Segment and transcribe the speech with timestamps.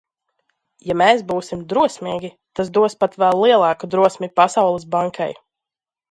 [0.91, 5.29] Ja mēs būsim drosmīgi, tas dos pat vēl lielāku drosmi Pasaules Bankai.